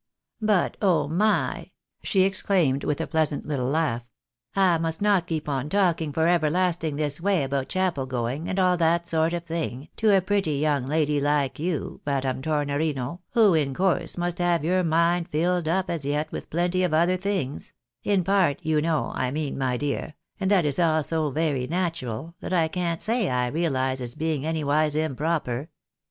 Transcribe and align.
"But, 0.41 0.77
oh 0.81 1.07
my!" 1.07 1.69
she 2.01 2.23
exclaimed, 2.23 2.83
with 2.83 2.99
a 3.01 3.05
pleasant 3.05 3.45
little 3.45 3.67
laugh, 3.67 4.03
"I 4.55 4.79
must 4.79 4.99
not 4.99 5.27
keep 5.27 5.47
on 5.47 5.69
talking 5.69 6.11
for 6.11 6.27
everlasting 6.27 6.95
this 6.95 7.21
way 7.21 7.43
about 7.43 7.69
chapel 7.69 8.07
going, 8.07 8.49
and 8.49 8.57
all 8.57 8.77
that 8.77 9.07
sort 9.07 9.31
of 9.35 9.43
thing, 9.43 9.89
to 9.97 10.09
a 10.09 10.19
pretty 10.21 10.53
young 10.55 10.87
lady 10.87 11.21
like 11.21 11.59
you, 11.59 12.01
Madame 12.03 12.41
Tornorino, 12.41 13.19
who 13.33 13.53
in 13.53 13.75
course 13.75 14.17
must 14.17 14.39
have 14.39 14.65
your 14.65 14.83
mind 14.83 15.27
filled 15.29 15.67
up 15.67 15.87
as 15.87 16.03
yet 16.03 16.31
with 16.31 16.49
plenty 16.49 16.81
of 16.81 16.95
other 16.95 17.15
things— 17.15 17.71
in 18.03 18.23
part, 18.23 18.57
you 18.63 18.81
know, 18.81 19.11
I 19.13 19.29
mean, 19.29 19.55
my 19.55 19.77
dear— 19.77 20.15
and 20.39 20.49
that 20.49 20.65
is 20.65 20.79
all 20.79 21.03
so 21.03 21.29
very 21.29 21.67
natural, 21.67 22.33
that 22.39 22.53
I 22.53 22.69
can't 22.69 23.03
say 23.03 23.29
I 23.29 23.45
realise 23.49 23.99
its 23.99 24.15
being 24.15 24.47
anywise 24.47 24.95
improper. 24.95 25.69